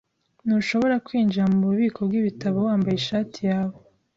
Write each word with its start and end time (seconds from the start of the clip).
Ntushobora 0.45 0.95
kwinjira 1.05 1.45
mububiko 1.53 1.99
bwibitabo 2.07 2.57
wambaye 2.67 2.95
ishati 2.97 3.39
yawe. 3.49 3.75